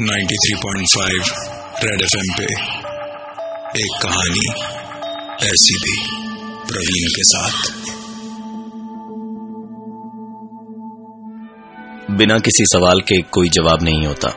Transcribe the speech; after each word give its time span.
93.5 0.00 1.30
red 1.84 2.02
FM 2.02 2.34
पे 2.38 2.44
एक 3.80 4.02
कहानी 4.02 4.50
ऐसी 5.46 5.74
भी 5.74 6.02
प्रवीण 6.68 7.08
के 7.08 7.22
साथ। 7.22 7.72
बिना 12.10 12.38
किसी 12.38 12.64
सवाल 12.64 13.00
के 13.00 13.22
कोई 13.22 13.48
जवाब 13.48 13.82
नहीं 13.82 14.06
होता। 14.06 14.28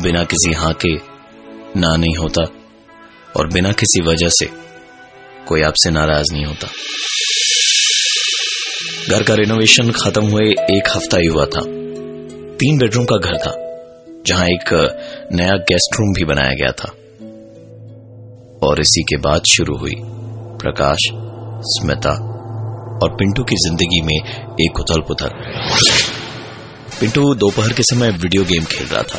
बिना 0.00 0.24
किसी 0.24 0.52
हाँ 0.52 0.74
के 0.74 0.94
ना 1.80 1.96
नहीं 1.96 2.16
होता। 2.16 2.42
और 3.36 3.52
बिना 3.52 3.72
किसी 3.72 4.00
वजह 4.00 4.28
से 4.28 4.48
कोई 5.48 5.62
आपसे 5.62 5.90
नाराज़ 5.90 6.32
नहीं 6.32 6.44
होता। 6.44 6.68
घर 9.10 9.22
का 9.22 9.34
रिनोवेशन 9.34 9.90
खत्म 9.90 10.26
हुए 10.26 10.50
एक 10.50 10.88
हफ़्ता 10.96 11.18
ही 11.18 11.26
हुआ 11.26 11.44
था। 11.44 11.60
तीन 12.56 12.78
बेडरूम 12.78 13.04
का 13.04 13.16
घर 13.16 13.36
था। 13.36 13.67
जहाँ 14.28 14.46
एक 14.46 14.72
नया 15.32 15.56
गेस्ट 15.68 15.98
रूम 15.98 16.12
भी 16.14 16.24
बनाया 16.24 16.54
गया 16.54 16.72
था। 16.72 16.88
और 18.62 18.80
इसी 18.80 19.02
के 19.02 19.16
बाद 19.18 19.42
शुरू 19.46 19.76
हुई। 19.78 19.94
प्रकाश, 20.62 21.08
स्मिता 21.70 22.10
और 23.02 23.10
पिंटू 23.12 23.42
की 23.44 23.56
ज़िंदगी 23.56 24.00
में 24.02 24.16
एक 24.60 24.80
उथल 24.80 25.00
पुथल 25.08 25.30
पिंटू 27.00 27.34
दोपहर 27.34 27.72
के 27.72 27.82
समय 27.82 28.10
वीडियो 28.12 28.44
गेम 28.44 28.64
खेल 28.64 28.86
रहा 28.86 29.02
था 29.04 29.18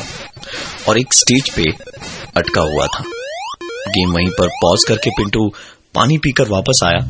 और 0.88 0.98
एक 0.98 1.12
स्टेज 1.14 1.50
पे 1.50 1.64
अटका 2.36 2.60
हुआ 2.62 2.86
था। 2.86 3.04
गेम 3.88 4.12
वहीं 4.12 4.28
पर 4.30 4.48
पॉज 4.62 4.84
करके 4.88 5.10
पिंटू 5.10 5.48
पानी 5.94 6.18
पीकर 6.18 6.48
वापस 6.48 6.80
आया। 6.84 7.00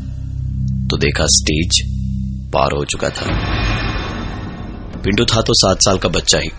तो 0.91 0.97
देखा 0.99 1.27
स्टेज 1.33 1.81
पार 2.53 2.73
हो 2.73 2.85
चुका 2.85 3.09
था। 3.11 3.27
पिंटू 5.03 5.25
था 5.25 5.41
तो 5.41 5.55
सात 5.57 5.83
साल 5.83 5.99
का 5.99 6.09
बच्चा 6.09 6.39
ही। 6.39 6.51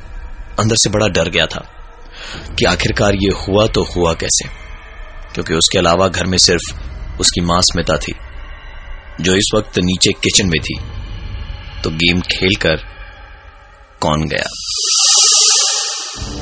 अंदर 0.59 0.75
से 0.75 0.89
बड़ा 0.89 1.07
डर 1.07 1.29
गया 1.29 1.45
था 1.45 1.65
कि 2.59 2.65
आखिरकार 2.65 3.15
ये 3.15 3.29
हुआ 3.37 3.65
तो 3.67 3.83
हुआ 3.95 4.13
कैसे? 4.13 4.47
क्योंकि 5.33 5.53
उसके 5.53 5.77
अलावा 5.77 6.07
घर 6.07 6.25
में 6.25 6.37
सिर्फ़ 6.37 7.19
उसकी 7.19 7.41
माँ 7.41 7.59
स्मिता 7.61 7.97
थी 7.97 8.13
जो 9.21 9.35
इस 9.35 9.51
वक्त 9.55 9.79
नीचे 9.79 10.11
किचन 10.13 10.47
में 10.47 10.59
थी। 10.59 10.79
तो 11.83 11.89
गेम 11.89 12.21
खेलकर 12.31 12.83
कौन 14.01 14.27
गया? 14.27 14.47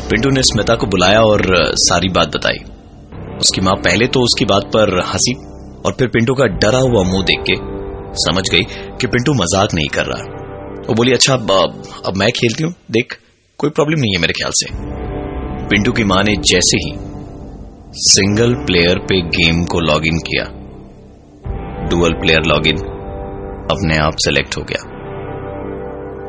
पिंटू 0.09 0.29
ने 0.29 0.43
स्मिता 0.43 0.75
को 0.75 0.87
बुलाया 0.87 1.21
और 1.21 1.41
सारी 1.77 2.09
बात 2.09 2.35
बताई। 2.35 2.59
उसकी 3.39 3.61
माँ 3.61 3.75
पहले 3.75 4.07
तो 4.07 4.21
उसकी 4.21 4.45
बात 4.45 4.65
पर 4.65 4.99
हँसी 5.05 5.33
और 5.85 5.95
फिर 5.99 6.07
पिंटू 6.07 6.33
का 6.33 6.45
डरा 6.57 6.79
हुआ 6.79 7.03
मुँह 7.03 7.23
देख 7.23 7.43
के 7.49 7.55
समझ 8.15 8.43
गई 8.49 8.61
कि 8.97 9.07
पिंटू 9.07 9.33
मज़ाक 9.33 9.73
नहीं 9.73 9.87
कर 9.87 10.05
रहा। 10.05 10.37
वो 10.87 10.93
बोली 10.93 11.13
अच्छा 11.13 11.33
अब, 11.33 11.51
अब 12.05 12.17
मैं 12.17 12.31
खेलती 12.31 12.63
हूँ 12.63 12.73
देख। 12.91 13.17
कोई 13.59 13.69
प्रॉब्लम 13.69 13.99
नहीं 13.99 14.11
है 14.13 14.19
मेरे 14.21 14.33
ख्याल 14.33 14.51
से। 14.55 14.67
पिंटू 15.69 15.91
की 15.91 16.03
माँ 16.03 16.21
ने 16.23 16.35
जैसे 16.49 16.77
ही 16.77 16.91
सिंगल 18.03 18.53
प्लेयर 18.65 18.99
पे 18.99 19.19
गेम 19.29 19.63
को 19.65 19.79
लॉगिन 19.79 20.19
किया 20.27 20.45
डुअल 21.89 22.13
प्लेयर 22.21 22.45
लॉगिन 22.45 22.77
अपने 23.73 23.97
आप 23.97 24.23
सेलेक्ट 24.25 24.57
हो 24.57 24.63
गया। 24.63 24.83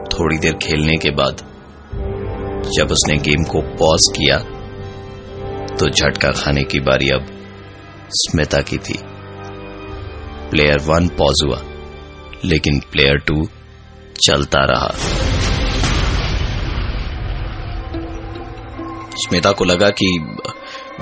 थोड़ी 0.08 0.38
देर 0.38 0.56
खेलने 0.62 0.96
के 0.96 1.10
बाद 1.12 1.44
जब 2.70 2.92
उसने 2.92 3.16
गेम 3.20 3.44
को 3.44 3.60
पॉज 3.76 4.10
किया 4.16 4.38
तो 5.76 5.88
झटका 5.88 6.30
खाने 6.34 6.64
की 6.64 6.80
बारी 6.82 7.10
अब 7.10 7.26
स्मिता 8.18 8.60
की 8.62 8.78
थी। 8.78 8.98
प्लेयर 10.50 10.78
वन 10.84 11.08
पॉज 11.18 11.46
हुआ, 11.46 11.62
लेकिन 12.44 12.80
प्लेयर 12.92 13.18
टू 13.26 13.46
चलता 14.18 14.64
रहा। 14.64 15.29
स्मिता 19.20 19.50
को 19.50 19.64
लगा 19.64 19.90
कि 19.90 20.06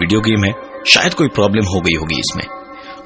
वीडियो 0.01 0.21
गेम 0.21 0.45
है। 0.45 0.53
शायद 0.87 1.15
कोई 1.15 1.29
प्रॉब्लम 1.29 1.65
हो 1.65 1.81
गई 1.81 1.95
होगी 1.95 2.19
इसमें। 2.19 2.45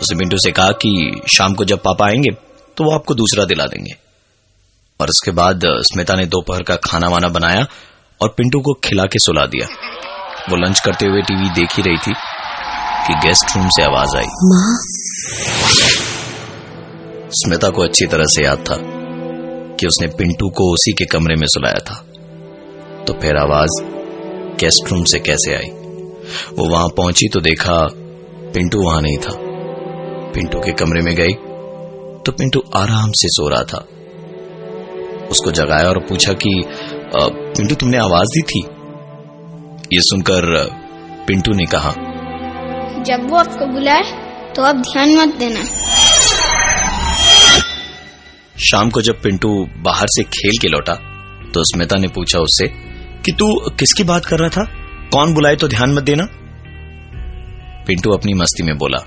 उसने 0.02 0.18
पिंटू 0.18 0.36
से 0.36 0.52
कहा 0.52 0.70
कि 0.70 1.20
शाम 1.34 1.54
को 1.54 1.64
जब 1.64 1.78
पापा 1.78 2.06
आएँगे 2.06 2.30
तो 2.76 2.84
वो 2.84 2.94
आपको 2.94 3.14
दूसरा 3.14 3.44
दिला 3.44 3.66
देंगे। 3.66 3.92
और 5.00 5.08
उसके 5.08 5.30
बाद 5.30 5.60
स्मिता 5.66 6.14
ने 6.14 6.26
दोपहर 6.26 6.62
का 6.62 6.76
खाना 6.76 7.08
वाना 7.08 7.28
बनाया 7.28 7.66
और 8.22 8.34
पिंटू 8.36 8.60
को 8.60 8.72
खिला 8.74 9.04
के 9.04 9.18
सुला 9.18 9.46
दिया। 9.46 9.66
वो 10.50 10.56
लंच 10.56 10.80
करते 10.80 11.06
हुए 11.06 11.22
टीवी 11.22 11.48
देख 11.48 11.76
ही 11.76 11.82
रही 11.82 11.96
थी 11.96 12.14
कि 13.06 13.28
गेस्ट 13.28 13.56
रूम 13.56 13.68
से 13.68 13.82
आवाज़ 13.82 14.16
आई। 14.16 14.24
माँ। 14.24 14.78
स्मिता 17.34 17.68
को 17.68 17.82
अच्छी 17.82 18.06
तरह 18.06 18.24
से 18.24 18.44
याद 18.44 18.58
था 18.58 18.76
कि 19.76 19.86
उसने 19.86 20.06
पिंटू 20.06 20.48
को 20.50 20.72
उसी 20.72 20.92
के 20.92 21.04
कमरे 21.04 21.34
में 21.34 21.46
सुलाया 21.46 21.80
था। 21.90 22.06
तो 23.04 23.12
फिर 23.12 23.36
आवाज़ 23.36 24.01
गेस्ट 24.62 24.90
रूम 24.90 25.04
से 25.04 25.18
कैसे 25.20 25.54
आई? 25.54 25.70
वो 26.58 26.68
वहाँ 26.68 26.88
पहुँची 26.96 27.28
तो 27.28 27.40
देखा 27.40 27.78
पिंटू 28.54 28.82
वहाँ 28.82 29.00
नहीं 29.02 29.16
था। 29.18 29.32
पिंटू 30.34 30.60
के 30.60 30.72
कमरे 30.74 31.00
में 31.02 31.14
गई 31.14 31.32
तो 32.24 32.32
पिंटू 32.32 32.62
आराम 32.76 33.10
से 33.12 33.28
सो 33.30 33.48
रहा 33.48 33.64
था। 33.64 33.86
उसको 35.30 35.50
जगाया 35.50 35.88
और 35.88 35.98
पूछा 36.00 36.32
कि 36.44 36.50
पिंटू 37.14 37.74
तुमने 37.74 37.98
आवाज़ 37.98 38.34
दी 38.34 38.42
थी? 38.42 38.60
ये 39.92 40.00
सुनकर 40.00 40.44
पिंटू 41.26 41.52
ने 41.52 41.66
कहा 41.66 41.90
जब 43.06 43.26
वो 43.30 43.36
आपको 43.36 43.66
बुलाए 43.66 44.02
तो 44.56 44.62
आप 44.62 44.76
ध्यान 44.82 45.16
मत 45.16 45.34
देना। 45.36 45.62
शाम 48.62 48.90
को 48.90 49.02
जब 49.02 49.20
पिंटू 49.22 49.48
बाहर 49.84 50.06
से 50.08 50.22
खेल 50.30 50.58
के 50.62 50.68
लौटा 50.68 50.94
तो 51.54 51.64
स्मिता 51.64 51.98
ने 51.98 52.08
पूछा 52.08 52.38
उससे 52.38 52.66
कि 53.24 53.32
तू 53.32 53.46
किसकी 53.70 54.04
बात 54.04 54.24
कर 54.24 54.38
रहा 54.38 54.48
था? 54.50 54.64
कौन 55.12 55.34
बुलाए 55.34 55.56
तो 55.56 55.68
ध्यान 55.68 55.94
मत 55.94 56.02
देना। 56.02 56.24
पिंटू 57.86 58.10
अपनी 58.10 58.34
मस्ती 58.34 58.62
में 58.62 58.76
बोला, 58.78 58.98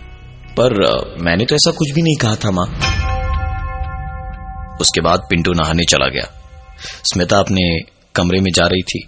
पर 0.58 0.74
मैंने 1.22 1.46
तो 1.46 1.56
ऐसा 1.56 1.72
कुछ 1.72 1.92
भी 1.92 2.02
नहीं 2.02 2.16
कहा 2.16 2.36
था, 2.36 2.52
माँ। 2.52 2.66
उसके 4.82 5.02
बाद 5.02 5.20
पिंटू 5.30 5.52
नहाने 5.54 5.84
चला 5.84 6.08
गया। 6.10 6.28
स्मिता 7.06 7.38
अपने 7.38 7.62
कमरे 8.16 8.40
में 8.40 8.52
जा 8.52 8.66
रही 8.66 8.82
थी 8.84 9.00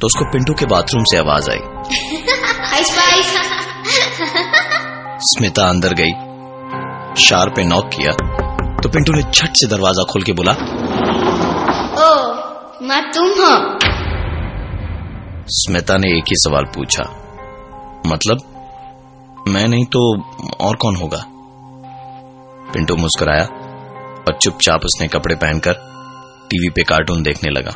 तो 0.00 0.06
उसको 0.06 0.24
पिंटू 0.32 0.54
के 0.54 0.66
बाथरूम 0.66 1.04
से 1.04 1.16
आवाज़ 1.16 1.50
आई। 1.50 1.60
स्मिता 5.26 5.68
अंदर 5.68 5.94
गई, 5.94 6.12
शार 7.18 7.48
पे 7.48 7.64
नॉक 7.64 7.90
किया 7.92 8.12
तो 8.78 8.88
पिंटू 8.88 9.12
ने 9.12 9.22
झट 9.24 9.56
से 9.56 9.66
दरवाज़ा 9.66 10.04
खोल 10.04 10.22
के 10.22 10.32
बोला, 10.32 10.52
ओ, 12.00 12.10
माँ 12.82 13.02
तुम 13.12 13.28
हो। 13.40 13.52
स्मिता 15.46 15.96
ने 15.98 16.08
एक 16.08 16.24
ही 16.24 16.36
सवाल 16.36 16.64
पूछा। 16.74 17.02
मतलब 18.06 19.44
मैं 19.48 19.66
नहीं 19.68 19.84
तो 19.86 20.00
और 20.60 20.76
कौन 20.76 20.96
होगा? 20.96 21.18
पिंटू 22.72 22.96
मुस्कुराया 22.96 23.42
और 23.42 24.38
चुपचाप 24.42 24.84
उसने 24.84 25.08
कपड़े 25.08 25.34
पहनकर 25.34 25.74
टीवी 26.50 26.70
पे 26.70 26.82
कार्टून 26.82 27.22
देखने 27.22 27.50
लगा। 27.50 27.72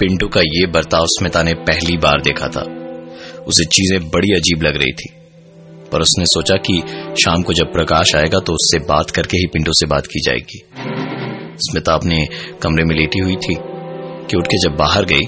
पिंटू 0.00 0.28
का 0.28 0.40
ये 0.40 0.66
बर्ताव 0.72 1.06
स्मिता 1.08 1.42
ने 1.42 1.54
पहली 1.62 1.96
बार 1.98 2.22
देखा 2.22 2.48
था। 2.48 2.64
उसे 3.46 3.64
चीज़ें 3.66 4.08
बड़ी 4.08 4.32
अजीब 4.32 4.62
लग 4.62 4.76
रही 4.76 4.92
थी, 4.94 5.12
पर 5.92 6.00
उसने 6.00 6.26
सोचा 6.26 6.56
कि 6.66 6.80
शाम 7.24 7.42
को 7.42 7.52
जब 7.52 7.72
प्रकाश 7.72 8.14
आएगा 8.16 8.38
तो 8.38 8.54
उससे 8.54 8.78
बात 8.86 9.10
करके 9.10 9.36
ही 9.36 9.46
पिंटू 9.46 9.72
से 9.72 9.86
बात 9.86 10.06
की 10.06 10.20
जाएगी। 10.20 10.64
स्मिता 11.60 11.94
अपने 11.94 12.26
कमरे 12.62 12.84
में 12.84 12.96
लेटी 12.96 13.18
हुई 13.18 13.36
थी 13.38 13.54
कि 13.54 14.36
उठ 14.36 14.46
के 14.46 14.68
जब 14.68 14.76
बाहर 14.76 15.04
गई 15.04 15.24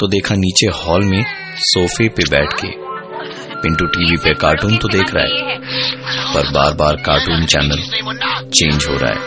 तो 0.00 0.06
देखा 0.08 0.34
नीचे 0.34 0.66
हॉल 0.76 1.04
में 1.04 1.22
सोफे 1.64 2.08
पे 2.08 2.22
बैठ 2.30 2.52
के। 2.54 2.68
पिंटू 3.56 3.86
टीवी 3.86 4.16
पे 4.16 4.32
कार्टून 4.36 4.76
तो 4.76 4.88
देख 4.88 5.12
रहा 5.14 5.24
है, 5.24 5.56
पर 6.34 6.50
बार 6.52 6.72
बार 6.74 6.96
कार्टून 7.06 7.46
चैनल 7.46 7.80
चेंज 8.50 8.86
हो 8.86 8.96
रहा 8.96 9.10
है। 9.10 9.20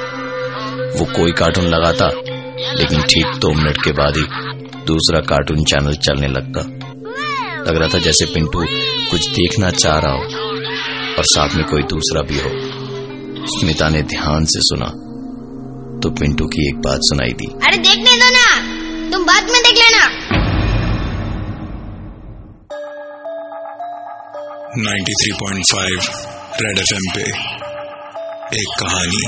वो 0.92 1.06
कोई 1.08 1.32
कार्टून 1.34 1.68
लगाता, 1.68 2.08
लेकिन 2.76 3.02
ठीक 3.04 3.40
दो 3.42 3.54
मिनट 3.54 3.82
के 3.84 3.92
बाद 3.94 4.18
ही 4.18 4.24
दूसरा 4.86 5.20
कार्टून 5.28 5.64
चैनल 5.64 5.96
चलने 5.98 6.28
लगता। 6.30 6.62
लग 7.62 7.78
रहा 7.78 7.88
था 7.88 8.00
जैसे 8.00 8.26
पिंटू 8.26 8.66
कुछ 9.12 9.30
देखना 9.30 9.70
चाह 9.74 10.00
रहा 10.00 10.14
हो, 10.14 10.24
और 11.18 11.26
साथ 11.26 11.56
में 11.56 11.66
कोई 11.66 11.84
दूसरा 11.90 12.22
भी 12.24 12.40
हो। 12.40 12.50
स्मिता 13.52 13.90
ने 13.90 14.02
ध्यान 14.10 14.46
से 14.46 14.60
सुना 14.64 14.92
तो 16.00 16.10
पिंटू 16.12 16.46
की 16.48 16.68
एक 16.68 16.78
बात 16.82 17.00
सुनाई 17.04 17.34
दी। 17.34 17.48
अरे 17.64 17.78
देखने 17.80 18.12
दो 18.14 18.30
ना, 18.32 18.48
तुम 19.12 19.24
बाद 19.26 19.44
में 19.44 19.62
देख 19.62 19.78
लेना। 19.78 20.39
93.5 24.70 26.08
रेड 26.56 26.80
एफएम 26.80 27.06
पे 27.14 27.22
एक 28.56 28.74
कहानी 28.80 29.22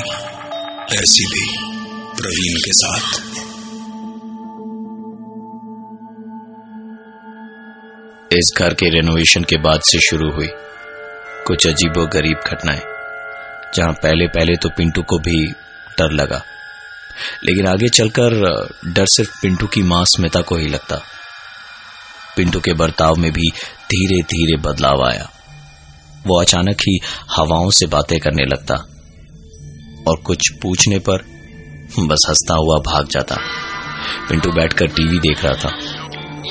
ऐसी 0.95 1.23
भी 1.25 1.45
प्रवीण 2.17 2.57
के 2.57 2.73
साथ। 2.73 3.07
इस 8.31 8.51
घर 8.57 8.73
के 8.73 8.89
रेनोवेशन 8.89 9.43
के 9.43 9.57
बाद 9.59 9.81
से 9.81 9.99
शुरू 10.09 10.29
हुई 10.31 10.49
कुछ 11.47 11.67
अजीबो 11.67 12.05
गरीब 12.07 12.37
घटनाएँ, 12.47 12.81
जहाँ 13.75 13.93
पहले 13.93 14.27
पहले 14.27 14.57
तो 14.57 14.69
पिंटू 14.69 15.01
को 15.03 15.19
भी 15.19 15.45
डर 15.97 16.11
लगा, 16.13 16.41
लेकिन 17.45 17.67
आगे 17.67 17.89
चलकर 17.91 18.37
डर 18.89 19.05
सिर्फ़ 19.07 19.41
पिंटू 19.41 19.67
की 19.67 19.83
माँ 19.85 20.03
स्मिता 20.07 20.41
को 20.41 20.57
ही 20.57 20.67
लगता। 20.67 21.01
पिंटू 22.37 22.59
के 22.59 22.73
बर्ताव 22.73 23.15
में 23.15 23.31
भी 23.31 23.49
धीरे 23.85 24.21
धीरे 24.21 24.57
बदलाव 24.61 25.03
आया। 25.03 25.29
वो 26.27 26.41
अचानक 26.41 26.81
ही 26.81 26.99
हवाओं 27.31 27.69
से 27.69 27.85
बातें 27.87 28.19
करने 28.19 28.43
लगता 28.43 28.75
और 30.07 30.17
कुछ 30.17 30.49
पूछने 30.61 30.99
पर 30.99 31.17
बस 31.99 32.25
हंसता 32.29 32.53
हुआ 32.53 32.77
भाग 32.77 33.07
जाता। 33.07 33.35
पिंटू 34.29 34.51
बैठकर 34.51 34.87
टीवी 34.87 35.19
देख 35.19 35.43
रहा 35.45 35.53
था 35.53 35.69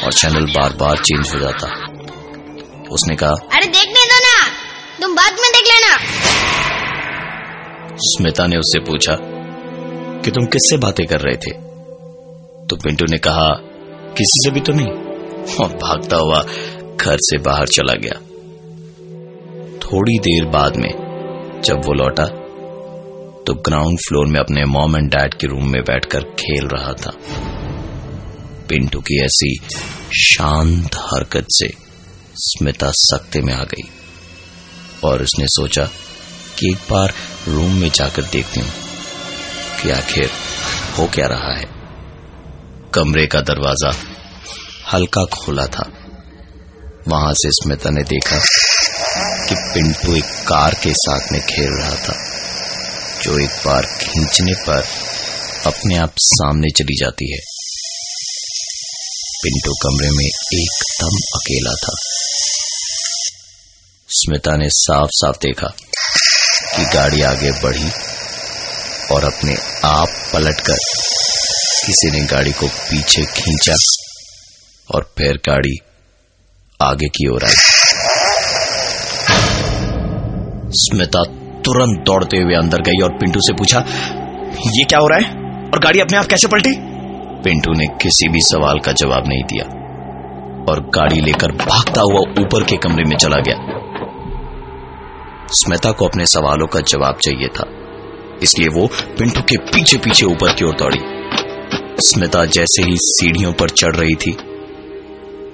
और 0.05 0.13
चैनल 0.13 0.47
बार 0.47 0.73
बार 0.73 0.97
चेंज 0.97 1.35
हो 1.35 1.39
जाता। 1.39 1.67
उसने 2.91 3.17
कहा 3.17 3.31
अरे 3.31 3.67
देखने 3.67 4.05
दो 4.05 4.19
ना। 4.19 4.49
तुम 5.01 5.15
बाद 5.15 5.33
में 5.33 5.51
देख 5.53 5.65
लेना। 5.67 5.97
स्मिता 7.97 8.47
ने 8.47 8.57
उससे 8.57 8.81
पूछा 8.81 9.17
कि 10.23 10.31
तुम 10.31 10.47
किससे 10.47 10.77
बातें 10.77 11.07
कर 11.07 11.21
रहे 11.21 11.37
थे? 11.37 11.51
तो 12.67 12.77
पिंटू 12.77 13.05
ने 13.11 13.19
कहा 13.19 13.49
किसी 14.19 14.39
से 14.45 14.51
भी 14.51 14.61
तो 14.61 14.73
नहीं। 14.73 15.10
और 15.61 15.77
भागता 15.77 16.17
हुआ 16.17 16.43
घर 16.97 17.17
से 17.23 17.39
बाहर 17.41 17.69
चला 17.69 17.95
गया। 17.97 18.19
थोड़ी 19.83 20.19
देर 20.19 20.45
बाद 20.51 20.77
में, 20.77 20.93
जब 21.65 21.85
वो 21.87 21.93
लौटा 21.95 22.27
तो 23.47 23.55
ग्राउंड 23.67 23.99
फ्लोर 23.99 24.27
में 24.27 24.39
अपने 24.41 24.65
मॉम 24.69 24.97
एंड 24.97 25.11
डैड 25.11 25.35
के 25.35 25.47
रूम 25.47 25.71
में 25.73 25.81
बैठकर 25.83 26.25
खेल 26.41 26.67
रहा 26.69 26.93
था। 26.95 27.13
पिंटू 28.69 29.01
की 29.01 29.21
ऐसी 29.25 29.55
शांत 30.19 30.97
हरकत 31.05 31.47
से 31.51 31.69
स्मिता 32.37 32.91
सख्ते 32.97 33.41
में 33.43 33.53
आ 33.55 33.65
गई 33.65 33.89
और 35.05 35.23
उसने 35.23 35.47
सोचा 35.47 35.85
कि 36.59 36.71
एक 36.71 36.79
बार 36.91 37.13
रूम 37.49 37.73
में 37.73 37.89
जाकर 37.89 38.23
देखती 38.23 38.61
हूँ 38.61 38.71
कि 39.83 39.91
आखिर 39.91 40.31
हो 40.99 41.07
क्या 41.15 41.27
रहा 41.27 41.53
है। 41.53 41.69
कमरे 42.95 43.27
का 43.27 43.41
दरवाज़ा 43.43 43.93
हल्का 44.93 45.25
खोला 45.25 45.67
था। 45.67 45.93
वहाँ 47.09 47.33
से 47.33 47.51
स्मिता 47.51 47.91
ने 47.91 48.03
देखा 48.03 48.39
कि 49.49 49.55
पिंटू 49.55 50.17
एक 50.17 50.25
कार 50.25 50.75
के 50.75 50.93
साथ 50.93 51.33
में 51.33 51.41
खेल 51.41 51.71
रहा 51.83 51.95
था, 51.95 52.15
जो 53.23 53.39
एक 53.39 53.51
बार 53.67 53.83
खींचने 53.83 54.53
पर 54.53 54.85
अपने 55.67 55.97
आप 55.97 56.13
सामने 56.19 56.71
चली 56.71 56.99
जाती 57.01 57.33
है। 57.33 57.39
पिंटू 59.43 59.73
कमरे 59.83 60.11
में 60.11 60.27
एकदम 60.55 61.17
अकेला 61.35 61.71
था। 61.71 61.93
स्मिता 64.09 64.57
ने 64.57 64.69
साफ़ 64.69 65.11
साफ़ 65.13 65.37
देखा 65.37 65.67
कि 66.77 66.85
गाड़ी 66.85 67.23
आगे 67.23 67.53
बढ़ी 67.53 67.91
और 69.13 69.25
अपने 69.25 69.55
आप 69.85 70.31
पलटकर 70.33 70.79
किसी 71.87 72.11
ने 72.11 72.21
गाड़ी 72.21 72.53
को 72.53 72.69
पीछे 72.69 73.25
खींचा। 73.25 73.75
और 74.91 75.11
फिर 75.19 75.41
गाड़ी 75.47 75.77
आगे 76.81 77.09
की 77.09 77.27
ओर 77.29 77.45
आई। 77.45 77.55
स्मिता 80.77 81.23
तुरंत 81.65 82.05
दौड़ते 82.07 82.39
हुए 82.39 82.55
अंदर 82.55 82.83
गई 82.83 83.03
और 83.03 83.17
पिंटू 83.19 83.41
से 83.41 83.53
पूछा, 83.53 83.79
ये 84.69 84.85
क्या 84.85 84.99
हो 84.99 85.07
रहा 85.07 85.19
है? 85.19 85.39
और 85.65 85.81
गाड़ी 85.81 86.01
अपने 86.01 86.19
आप 86.19 86.27
कैसे 86.27 86.49
पलटी? 86.49 86.75
पिंटू 87.45 87.73
ने 87.73 87.87
किसी 88.03 88.29
भी 88.29 88.41
सवाल 88.43 88.79
का 88.79 88.93
जवाब 88.95 89.29
नहीं 89.29 89.43
दिया 89.45 89.65
और 90.65 90.81
गाड़ी 90.95 91.21
लेकर 91.21 91.53
भागता 91.59 92.01
हुआ 92.03 92.21
ऊपर 92.41 92.65
के 92.65 92.77
कमरे 92.79 93.05
में 93.05 93.17
चला 93.17 93.39
गया। 93.41 93.79
स्मिता 95.55 95.91
को 95.93 96.07
अपने 96.07 96.27
सवालों 96.29 96.67
का 96.67 96.81
जवाब 96.89 97.19
चाहिए 97.19 97.49
था, 97.51 97.65
इसलिए 98.43 98.69
वो 98.71 98.87
पिंटू 99.19 99.41
के 99.43 99.57
पीछे 99.67 99.99
पीछे 99.99 100.27
ऊपर 100.27 100.55
की 100.55 100.65
ओर 100.65 100.75
दौड़ी। 100.75 101.01
स्मिता 102.05 102.45
जैसे 102.49 102.83
ही 102.83 102.97
सीढ़ियों 103.01 103.53
पर 103.53 103.71
चढ़ 103.73 103.97
रही 103.97 104.15
थी 104.17 104.37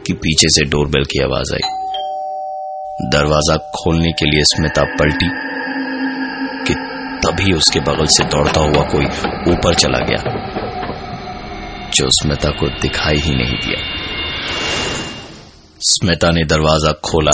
कि 0.07 0.13
पीछे 0.17 0.49
से 0.51 0.65
डोरबेल 0.67 1.05
की 1.05 1.23
आवाज़ 1.23 1.53
आई। 1.55 1.75
दरवाज़ा 3.11 3.57
खोलने 3.75 4.11
के 4.13 4.27
लिए 4.27 4.43
स्मिता 4.47 4.83
पलटी 4.99 5.29
कि 6.67 6.75
तभी 7.23 7.53
उसके 7.53 7.81
बगल 7.83 8.07
से 8.09 8.25
दौड़ता 8.27 8.61
हुआ 8.61 8.83
कोई 8.91 9.07
ऊपर 9.53 9.75
चला 9.75 9.99
गया, 10.01 10.21
जो 11.91 12.11
स्मिता 12.13 12.51
को 12.51 12.69
दिखाई 12.83 13.19
ही 13.19 13.35
नहीं 13.35 13.59
दिया। 13.59 13.81
स्मिता 15.87 16.31
ने 16.31 16.45
दरवाज़ा 16.47 16.93
खोला 17.05 17.33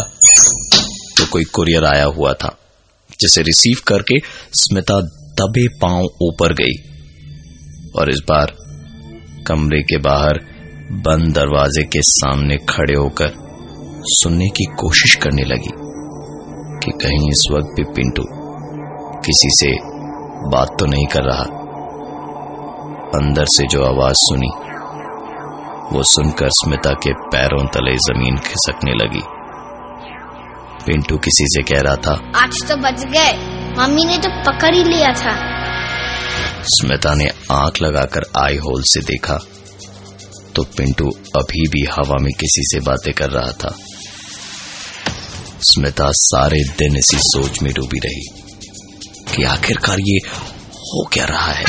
तो 1.16 1.26
कोई 1.26 1.44
कुरियर 1.54 1.84
आया 1.86 2.04
हुआ 2.16 2.32
था, 2.34 2.56
जिसे 3.20 3.42
रिसीव 3.42 3.82
करके 3.86 4.18
स्मिता 4.58 5.00
दबे 5.40 5.66
पाँव 5.82 6.04
ऊपर 6.22 6.52
गई 6.54 6.76
और 7.92 8.10
इस 8.10 8.20
बार 8.28 8.54
कमरे 9.46 9.82
के 9.82 9.98
बाहर 10.00 10.40
बंद 10.94 11.34
दरवाजे 11.34 11.82
के 11.82 12.00
सामने 12.02 12.56
खड़े 12.68 12.94
होकर 12.94 13.28
सुनने 14.04 14.48
की 14.48 14.64
कोशिश 14.64 15.14
करने 15.14 15.42
लगी 15.42 15.70
कि 16.78 16.90
कहीं 16.98 17.28
इस 17.30 17.44
वक्त 17.52 17.68
भी 17.76 17.84
पिंटू 17.84 18.24
किसी 19.20 19.48
से 19.50 19.70
बात 20.48 20.76
तो 20.78 20.86
नहीं 20.86 21.06
कर 21.06 21.22
रहा। 21.22 21.44
अंदर 23.18 23.44
से 23.44 23.66
जो 23.66 23.84
आवाज़ 23.84 24.16
सुनी 24.16 24.50
वो 25.92 26.02
सुनकर 26.02 26.50
स्मिता 26.50 26.92
के 26.92 27.12
पैरों 27.12 27.64
तले 27.66 27.96
ज़मीन 27.98 28.38
खिसकने 28.38 28.92
लगी। 28.94 29.22
पिंटू 30.86 31.18
किसी 31.18 31.44
से 31.46 31.62
कह 31.62 31.80
रहा 31.80 31.96
था 31.96 32.12
आज 32.36 32.62
तो 32.68 32.76
बच 32.76 33.04
गए। 33.06 33.32
मम्मी 33.78 34.04
ने 34.04 34.18
तो 34.18 34.28
पकड़ 34.42 34.74
ही 34.74 34.84
लिया 34.84 35.12
था। 35.14 35.34
स्मिता 36.68 37.14
ने 37.14 37.28
आँख 37.50 37.82
लगाकर 37.82 38.22
आई 38.36 38.56
होल 38.56 38.82
से 38.82 39.00
देखा 39.00 39.38
तो 40.56 40.62
पिंटू 40.76 41.10
अभी 41.36 41.66
भी 41.68 41.82
हवा 41.90 42.16
में 42.22 42.32
किसी 42.32 42.62
से 42.66 42.80
बातें 42.80 43.12
कर 43.12 43.30
रहा 43.30 43.52
था। 43.62 43.74
स्मिता 45.62 46.08
सारे 46.12 46.62
दिन 46.78 46.96
इसी 46.96 47.18
सोच 47.18 47.62
में 47.62 47.72
डूबी 47.74 47.98
रही 47.98 48.26
कि 49.28 49.44
आखिरकार 49.44 50.00
ये 50.00 50.18
हो 50.82 51.04
क्या 51.12 51.24
रहा 51.24 51.52
है? 51.52 51.64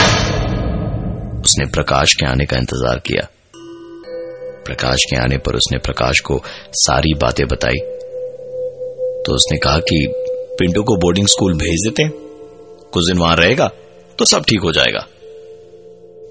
उसने 1.42 1.66
प्रकाश 1.66 2.14
के 2.14 2.26
आने 2.26 2.46
का 2.46 2.58
इंतज़ार 2.58 3.00
किया। 3.08 3.28
प्रकाश 4.66 5.04
के 5.10 5.16
आने 5.16 5.38
पर 5.38 5.56
उसने 5.56 5.78
प्रकाश 5.78 6.20
को 6.20 6.42
सारी 6.82 7.14
बातें 7.14 7.46
बताई। 7.48 7.80
तो 9.26 9.36
उसने 9.36 9.58
कहा 9.58 9.80
कि 9.90 10.06
पिंटू 10.60 10.84
को 10.84 10.96
बोर्डिंग 10.98 11.28
स्कूल 11.28 11.54
भेज 11.58 11.88
देते 11.88 12.10
कुछ 12.94 13.08
दिन 13.08 13.18
वहाँ 13.18 13.36
रहेगा 13.36 13.68
तो 14.20 14.26
सब 14.26 14.44
ठीक 14.44 14.62
हो 14.62 14.72
जाएगा। 14.72 15.06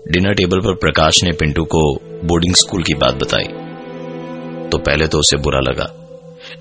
डिनर 0.07 0.35
टेबल 0.35 0.61
पर 0.61 0.75
प्रकाश 0.75 1.23
ने 1.25 1.31
पिंटू 1.33 1.65
को 1.65 1.81
बोर्डिंग 2.25 2.55
स्कूल 2.55 2.83
की 2.83 2.95
बात 2.95 3.15
बताई। 3.15 3.45
तो 4.69 4.79
पहले 4.79 5.07
तो 5.07 5.19
उसे 5.19 5.37
बुरा 5.37 5.61
लगा। 5.61 5.87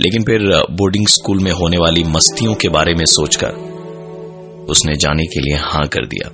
लेकिन 0.01 0.23
फिर 0.23 0.41
बोर्डिंग 0.71 1.07
स्कूल 1.07 1.39
में 1.39 1.51
होने 1.51 1.77
वाली 1.77 2.03
मस्तियों 2.07 2.53
के 2.55 2.69
बारे 2.69 2.93
में 2.93 3.05
सोचकर 3.05 3.53
उसने 4.69 4.95
जाने 4.95 5.25
के 5.25 5.39
लिए 5.39 5.57
हाँ 5.57 5.87
कर 5.87 6.05
दिया। 6.05 6.29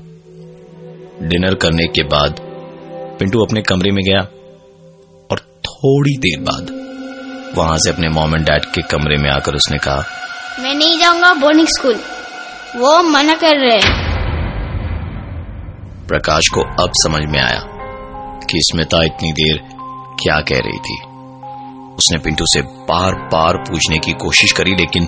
डिनर 1.27 1.55
करने 1.55 1.87
के 1.87 2.03
बाद 2.03 2.39
पिंटू 3.19 3.43
अपने 3.45 3.61
कमरे 3.61 3.91
में 3.91 4.03
गया 4.03 4.21
और 5.31 5.39
थोड़ी 5.65 6.15
देर 6.17 6.39
बाद 6.41 6.75
वहाँ 7.55 7.77
से 7.77 7.91
अपने 7.91 8.09
मॉम 8.09 8.35
एंड 8.35 8.45
डैड 8.45 8.65
के 8.65 8.81
कमरे 8.81 9.17
में 9.17 9.29
आकर 9.29 9.55
उसने 9.55 9.77
कहा, 9.77 10.03
मैं 10.59 10.73
नहीं 10.75 10.99
जाऊँगा 10.99 11.33
बोर्डिंग 11.35 11.67
स्कूल 11.67 11.95
वो 12.75 13.01
मना 13.03 13.35
कर 13.35 13.57
रहे 13.57 13.77
हैं। 13.77 14.06
प्रकाश 16.07 16.47
को 16.53 16.61
अब 16.83 16.91
समझ 16.95 17.21
में 17.29 17.39
आया 17.39 17.61
कि 18.49 18.59
स्मिता 18.63 19.03
इतनी 19.03 19.31
देर 19.31 19.57
क्या 20.19 20.39
कह 20.41 20.59
रही 20.65 20.79
थी। 20.79 20.95
उसने 21.95 22.17
पिंटू 22.17 22.45
से 22.47 22.61
बार 22.61 23.15
बार 23.33 23.57
पूछने 23.57 23.97
की 23.97 24.13
कोशिश 24.13 24.51
करी 24.51 24.75
लेकिन 24.75 25.07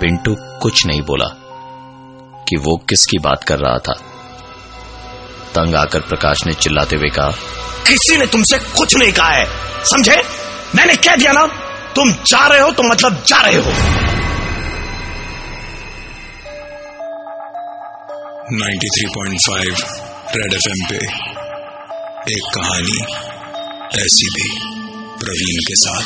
पिंटू 0.00 0.34
कुछ 0.62 0.86
नहीं 0.86 1.02
बोला 1.02 1.26
कि 2.48 2.56
वो 2.56 2.76
किसकी 2.88 3.18
बात 3.18 3.44
कर 3.44 3.58
रहा 3.58 3.78
था। 3.78 3.94
तंग 5.54 5.74
आकर 5.74 6.00
प्रकाश 6.00 6.46
ने 6.46 6.52
चिल्लाते 6.52 6.96
हुए 6.96 7.08
कहा 7.08 7.30
किसी 7.86 8.16
ने 8.16 8.26
तुमसे 8.26 8.58
कुछ 8.58 8.96
नहीं 8.96 9.12
कहा 9.12 9.30
है 9.30 9.46
समझे? 9.84 10.16
मैंने 10.74 10.96
कह 10.96 11.16
दिया 11.16 11.32
ना 11.32 11.46
तुम 11.94 12.12
जा 12.12 12.46
रहे 12.46 12.60
हो 12.60 12.70
तो 12.70 12.82
मतलब 12.82 13.22
जा 13.26 13.40
रहे 13.40 13.56
हो। 13.56 13.72
93.5 18.52 20.09
रेड 20.30 20.52
एफएम 20.54 20.82
पे 20.88 20.96
एक 22.32 22.44
कहानी 22.54 22.98
ऐसी 23.98 24.26
भी 24.26 24.50
प्रवीण 25.18 25.56
के 25.60 25.74
साथ। 25.76 26.04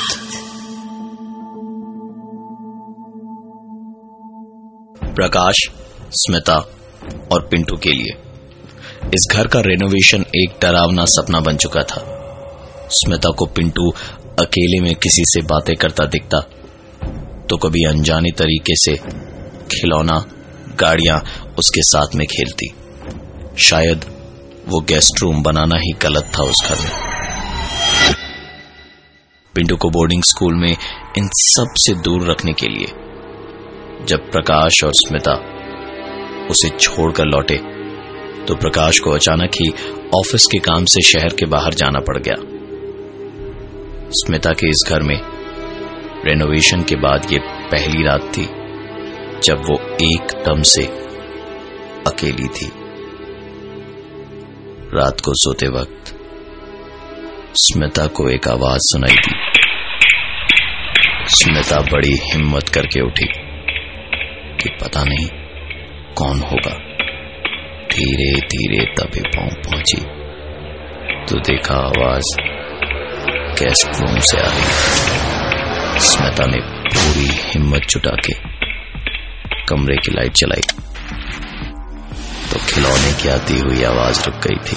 प्रकाश, 5.15 5.57
स्मिता 6.13 6.57
और 7.33 7.47
पिंटू 7.49 7.77
के 7.77 7.91
लिए। 7.91 8.15
इस 9.15 9.27
घर 9.33 9.47
का 9.47 9.61
रेनोवेशन 9.61 10.25
एक 10.37 10.57
डरावना 10.63 11.05
सपना 11.07 11.41
बन 11.41 11.57
चुका 11.57 11.83
था। 11.83 12.01
स्मिता 12.91 13.31
को 13.31 13.47
पिंटू 13.47 13.91
अकेले 14.39 14.81
में 14.81 14.95
किसी 14.95 15.25
से 15.27 15.43
बातें 15.43 15.75
करता 15.77 16.07
दिखता 16.07 16.41
तो 17.51 17.57
कभी 17.59 17.85
अनजाने 17.85 18.31
तरीके 18.31 18.77
से 18.77 18.97
खिलौना, 19.71 20.19
गाड़ियाँ 20.81 21.19
उसके 21.59 21.83
साथ 21.83 22.17
में 22.17 22.27
खेलती। 22.27 22.73
शायद 23.59 24.05
वो 24.69 24.81
गेस्ट 24.89 25.21
रूम 25.23 25.43
बनाना 25.43 25.77
ही 25.79 25.93
गलत 26.03 26.31
था 26.39 26.43
उस 26.43 26.63
घर 26.69 26.79
में। 26.79 26.91
पिंटू 29.55 29.77
को 29.77 29.91
बोर्डिंग 29.91 30.23
स्कूल 30.23 30.55
में 30.55 30.71
इन 30.71 31.29
सबसे 31.35 31.95
दूर 32.03 32.31
रखने 32.31 32.53
के 32.53 32.69
लिए, 32.69 32.87
जब 34.07 34.31
प्रकाश 34.33 34.83
और 34.85 34.93
स्मिता 34.97 35.35
उसे 36.51 36.69
छोड़कर 36.71 37.25
लौटे 37.27 37.57
तो 38.45 38.55
प्रकाश 38.55 38.99
को 38.99 39.11
अचानक 39.11 39.55
ही 39.55 39.69
ऑफ़िस 40.15 40.47
के 40.47 40.59
काम 40.61 40.85
से 40.85 41.03
शहर 41.03 41.35
के 41.35 41.47
बाहर 41.47 41.75
जाना 41.75 42.01
पड़ 42.01 42.19
गया। 42.19 42.35
स्मिता 44.15 44.53
के 44.53 44.69
इस 44.69 44.85
घर 44.89 45.03
में 45.03 45.19
रेनोवेशन 46.25 46.83
के 46.83 46.97
बाद 46.99 47.33
ये 47.33 47.39
पहली 47.71 48.03
रात 48.03 48.31
थी, 48.37 48.45
जब 49.43 49.63
वो 49.69 49.79
एकदम 50.05 50.63
से 50.65 50.85
अकेली 52.07 52.49
थी। 52.49 52.71
रात 54.97 55.21
को 55.21 55.33
सोते 55.35 55.67
वक्त 55.67 56.21
स्मिता 57.55 58.07
को 58.07 58.29
एक 58.31 58.49
आवाज़ 58.49 58.81
सुनाई 58.81 59.15
दी। 59.15 59.35
स्मिता 61.29 61.81
बड़ी 61.81 62.17
हिम्मत 62.17 62.69
करके 62.69 63.01
उठी 63.01 63.27
कि 64.57 64.69
पता 64.83 65.05
नहीं 65.05 65.27
कौन 66.15 66.39
होगा। 66.41 66.75
धीरे 67.93 68.41
धीरे 68.41 68.85
तबे 68.85 69.21
पाँव 69.21 69.49
पहुँची। 69.49 69.97
तो 71.29 71.41
देखा 71.41 71.75
आवाज़ 71.75 72.41
गेस्ट 73.63 73.87
रूम 73.87 74.19
से 74.19 74.39
आ 74.39 74.47
रही। 74.47 76.01
स्मिता 76.01 76.47
ने 76.47 76.61
पूरी 76.63 77.29
हिम्मत 77.33 77.83
जुटा 77.89 78.11
के 78.11 78.35
कमरे 79.69 79.97
की 79.97 80.13
लाइट 80.13 80.33
जलाई। 80.33 80.84
तो 82.55 82.61
खिलौने 82.65 83.13
की 83.13 83.29
आती 83.29 83.59
हुई 83.59 83.83
आवाज़ 83.85 84.19
रुक 84.25 84.35
गई 84.43 84.59
थी। 84.67 84.77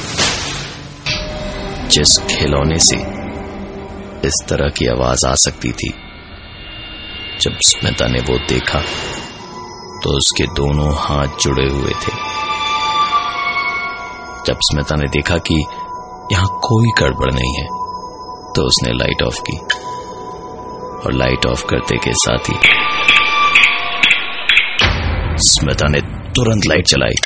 जिस 1.90 2.18
खिलौने 2.32 2.78
से 2.80 2.96
इस 4.28 4.38
तरह 4.50 4.70
की 4.70 4.88
आवाज़ 4.88 5.26
आ 5.28 5.34
सकती 5.36 5.72
थी, 5.72 5.90
जब 7.42 7.58
स्मिता 7.66 8.08
ने 8.08 8.22
वो 8.22 8.38
देखा 8.50 8.80
तो 10.04 10.16
उसके 10.18 10.46
दोनों 10.56 10.90
हाथ 10.98 11.38
जुड़े 11.42 11.68
हुए 11.70 11.94
थे। 12.04 12.16
जब 14.48 14.58
स्मिता 14.64 14.96
ने 14.96 15.08
देखा 15.10 15.38
कि 15.48 15.56
यहाँ 16.32 16.50
कोई 16.64 16.92
गड़बड़ 17.00 17.32
नहीं 17.34 17.54
है 17.56 17.68
तो 18.56 18.68
उसने 18.68 18.92
लाइट 18.94 19.22
ऑफ़ 19.22 19.40
की 19.42 19.58
और 20.98 21.14
लाइट 21.14 21.46
ऑफ़ 21.46 21.66
करते 21.66 21.98
के 22.00 22.12
साथ 22.18 22.50
ही 22.50 22.58
स्मिता 25.48 25.88
ने 25.88 26.02
तुरंत 26.36 26.66
लाइट 26.68 26.88
चलाई। 26.88 27.18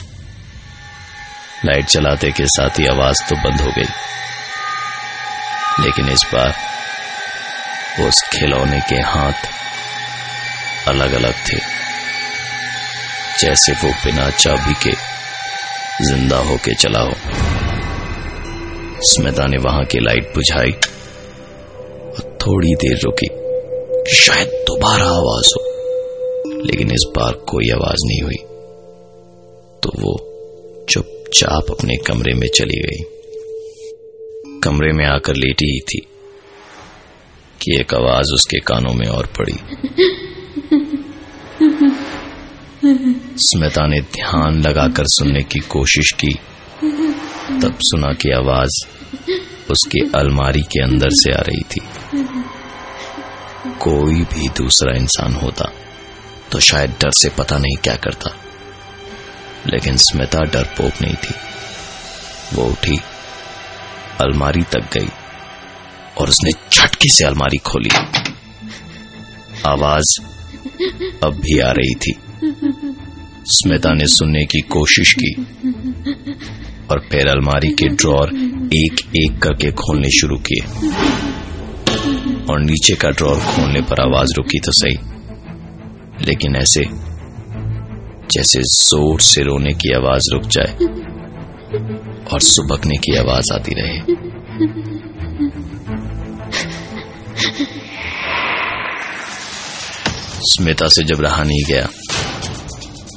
लाइट 1.66 1.86
चलाते 1.86 2.32
के 2.32 2.46
साथ 2.46 2.70
ही 2.70 2.86
आवाज़ 2.86 3.30
तो 3.30 3.36
बंद 3.36 3.62
हो 3.62 3.72
गई। 3.72 3.90
लेकिन 5.86 6.10
इस 6.10 6.26
बार 6.34 6.56
उस 8.08 8.22
खिलौने 8.22 8.80
के 8.90 8.96
हाथ 8.96 9.34
अलग 10.88 11.14
अलग 11.14 11.34
थे। 11.34 11.58
जैसे 13.40 13.72
वो 13.72 13.90
बिना 13.90 14.30
चाबी 14.30 14.74
के 14.74 14.92
ज़िंदा 16.06 16.38
होके 16.38 16.76
चला 16.76 17.00
हो। 17.00 17.14
स्मिता 19.02 19.48
ने 19.48 19.58
वहाँ 19.58 19.86
की 19.86 20.00
लाइट 20.00 20.34
बुझाई 20.36 20.72
और 22.12 22.38
थोड़ी 22.42 22.76
देर 22.76 23.00
रुकी 23.04 23.28
शायद 24.16 24.48
दोबारा 24.48 25.04
आवाज़ 25.04 25.48
हो। 25.48 25.72
लेकिन 26.66 26.92
इस 26.92 27.04
बार 27.08 27.34
कोई 27.34 27.70
आवाज़ 27.70 28.08
नहीं 28.08 28.22
हुई। 28.22 28.51
चुपचाप 31.32 31.72
अपने 31.72 31.96
कमरे 31.98 32.34
में 32.34 32.48
चली 32.48 32.80
गई। 32.82 33.04
कमरे 34.64 34.92
में 34.94 35.06
आकर 35.06 35.36
लेटी 35.36 35.66
ही 35.74 35.80
थी 35.80 36.00
कि 37.62 37.76
एक 37.80 37.94
आवाज़ 37.94 38.34
उसके 38.34 38.60
कानों 38.60 38.94
में 38.94 39.08
और 39.08 39.30
पड़ी। 39.38 39.54
स्मिता 43.38 43.86
ने 43.88 44.02
ध्यान 44.16 44.62
लगाकर 44.62 45.06
सुनने 45.08 45.44
की 45.44 45.60
कोशिश 45.60 46.12
की। 46.12 46.34
तब 47.62 47.78
सुना 47.82 48.14
कि 48.14 48.32
आवाज़ 48.32 48.86
उसकी 49.72 50.12
अलमारी 50.16 50.62
के 50.62 50.84
अंदर 50.84 51.10
से 51.14 51.32
आ 51.32 51.42
रही 51.42 51.64
थी। 51.72 51.82
कोई 53.80 54.22
भी 54.34 54.50
दूसरा 54.58 54.96
इंसान 54.98 55.34
होता 55.36 55.72
तो 56.52 56.60
शायद 56.60 56.96
डर 57.02 57.12
से 57.12 57.30
पता 57.30 57.58
नहीं 57.58 57.76
क्या 57.76 57.96
करता। 57.96 58.38
लेकिन 59.68 59.98
स्मिता 59.98 60.40
डरपोक 60.44 61.02
नहीं 61.02 61.16
थी। 61.16 61.34
वो 62.54 62.64
उठी, 62.64 62.98
अलमारी 64.22 64.64
तक 64.64 64.90
गई 64.94 65.10
और 66.18 66.30
उसने 66.30 66.52
झटके 66.52 67.10
से 67.10 67.26
अलमारी 67.26 67.58
खोली। 67.58 67.90
आवाज़ 69.68 70.20
अब 71.24 71.34
भी 71.34 71.60
आ 71.60 71.72
रही 71.72 71.96
थी। 71.96 72.14
स्मिता 73.46 73.94
ने 73.94 74.06
सुनने 74.08 74.46
की 74.46 74.62
कोशिश 74.62 75.14
की 75.14 75.34
और 76.92 77.00
फिर 77.12 77.28
अलमारी 77.28 77.70
के 77.72 77.88
ड्रॉर 77.88 78.30
एक 78.74 79.02
एक 79.18 79.40
करके 79.40 79.72
खोलने 79.72 80.10
शुरू 80.10 80.38
किए। 80.40 80.62
और 82.50 82.60
नीचे 82.60 82.96
का 82.96 83.10
ड्रॉर 83.10 83.40
खोलने 83.40 83.82
पर 83.82 84.02
आवाज़ 84.02 84.34
रुकी 84.38 84.60
तो 84.60 84.72
सही, 84.72 84.98
लेकिन 86.26 86.56
ऐसे 86.56 86.86
जैसे 88.32 88.60
ज़ोर 88.64 89.22
से 89.22 89.42
रोने 89.44 89.74
की 89.74 89.94
आवाज़ 89.94 90.34
रुक 90.34 90.44
जाए 90.56 90.72
और 92.34 92.42
सुबकने 92.44 92.98
की 93.06 93.16
आवाज़ 93.18 93.54
आती 93.54 93.74
रहे। 93.80 93.98
स्मिता 100.52 100.88
से 100.88 101.04
जब 101.04 101.22
रहा 101.22 101.44
नहीं 101.44 101.64
गया 101.68 101.88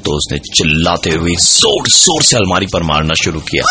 तो 0.05 0.17
उसने 0.17 0.39
चिल्लाते 0.49 1.11
हुए 1.11 1.35
ज़ोर 1.41 1.89
ज़ोर 1.91 2.23
से 2.23 2.37
अलमारी 2.37 2.67
पर 2.73 2.83
मारना 2.85 3.15
शुरू 3.23 3.41
किया। 3.51 3.65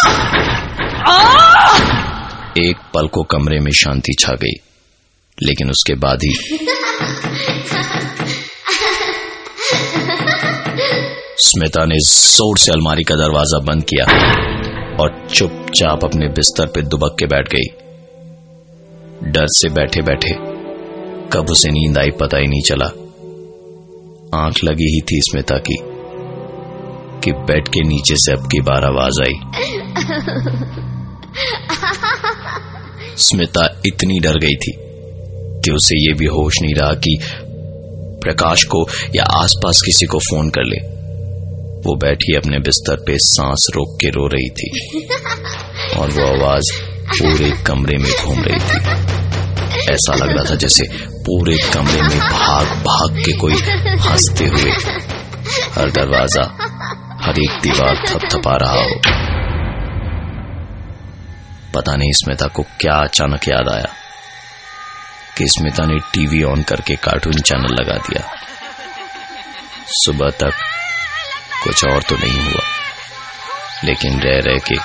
एक 2.60 2.78
पल 2.94 3.08
को 3.08 3.24
कमरे 3.32 3.60
में 3.60 3.72
शांति 3.76 4.14
छा 4.20 4.34
गई, 4.44 4.56
लेकिन 5.38 5.70
उसके 5.70 5.94
बाद 5.98 6.24
ही 6.24 6.34
स्मिता 11.44 11.84
ने 11.86 11.96
ज़ोर 12.00 12.58
से 12.58 12.72
अलमारी 12.72 13.04
का 13.04 13.16
दरवाज़ा 13.16 13.60
बंद 13.66 13.84
किया 13.84 14.04
और 15.02 15.10
चुपचाप 15.30 16.04
अपने 16.06 16.28
बिस्तर 16.28 16.68
पर 16.68 16.82
दुबक 16.84 17.16
के 17.20 17.26
बैठ 17.26 17.50
गई। 17.54 17.66
डर 19.32 19.48
से 19.52 19.70
बैठे 19.70 20.02
बैठे 20.02 20.34
कब 21.34 21.50
उसे 21.52 21.72
नींद 21.72 21.98
आई 21.98 22.12
पता 22.12 22.38
ही 22.38 22.48
नहीं 22.48 22.62
चला। 22.62 22.86
आँख 24.40 24.64
लगी 24.64 24.88
ही 24.94 25.02
थी 25.02 25.20
स्मिता 25.22 25.58
की 25.68 25.78
कि 27.24 27.32
बेड 27.44 27.68
के 27.68 27.84
नीचे 27.90 28.16
से 28.16 28.32
अब 28.32 28.48
की 28.52 28.62
बार 28.62 28.86
आवाज़ 28.86 29.22
आई। 29.22 29.36
स्मिता 33.24 33.68
इतनी 33.86 34.20
डर 34.20 34.38
गई 34.38 34.56
थी 34.56 34.74
कि 35.62 35.72
उसे 35.72 36.00
यह 36.00 36.18
भी 36.20 36.26
होश 36.38 36.62
नहीं 36.62 36.74
रहा 36.74 36.94
कि 37.04 37.18
प्रकाश 38.24 38.64
को 38.66 38.86
या 39.16 39.24
आसपास 39.34 39.82
किसी 39.86 40.06
को 40.06 40.20
फ़ोन 40.22 40.50
कर 40.50 40.64
ले। 40.64 40.82
वो 41.86 41.96
बैठी 41.96 42.36
अपने 42.36 42.60
बिस्तर 42.60 42.96
पे 42.96 43.18
सांस 43.18 43.68
रोक 43.76 43.98
के 44.02 44.08
रो 44.08 44.28
रही 44.28 44.50
थी। 44.50 45.08
और 45.98 46.10
वो 46.10 46.28
आवाज़ 46.28 46.82
पूरे 47.10 47.52
कमरे 47.52 47.98
में 47.98 48.12
घूम 48.12 48.44
रही 48.44 48.60
थी। 48.60 48.78
ऐसा 49.92 50.16
लग 50.16 50.30
रहा 50.30 50.44
था 50.52 50.56
जैसे 50.56 50.84
पूरे 51.08 51.58
कमरे 51.74 52.02
में 52.02 52.20
भाग 52.20 52.66
भाग 52.66 53.24
के 53.26 53.34
कोई 53.34 53.54
हँसते 54.00 54.46
हुए 54.46 54.72
हर 55.76 55.92
दरवाज़ा 55.92 56.44
हर 57.22 57.40
एक 57.40 57.60
दीवार 57.62 57.96
थपथपा 58.08 58.56
रहा 58.56 58.74
हो। 58.74 59.02
पता 61.76 61.96
नहीं 61.96 62.12
स्मिता 62.12 62.48
को 62.48 62.64
क्या 62.64 62.94
अचानक 62.94 63.48
याद 63.48 63.70
आया 63.70 63.90
कि 65.38 65.48
स्मिता 65.48 65.86
ने 65.86 66.00
टीवी 66.00 66.44
ऑन 66.44 66.64
करके 66.64 66.96
कार्टून 66.96 67.34
चैनल 67.34 67.74
लगा 67.74 67.98
दिया। 67.98 68.32
सुबह 69.88 70.30
तक 70.30 70.54
कुछ 71.64 71.86
और 71.86 72.02
तो 72.04 72.16
नहीं 72.16 72.40
हुआ। 72.40 72.62
लेकिन 73.84 74.20
रह 74.20 74.40
रह 74.40 74.58
के 74.58 74.76